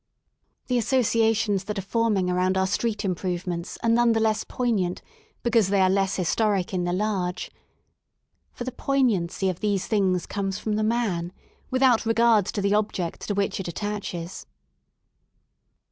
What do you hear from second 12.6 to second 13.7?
the object to which it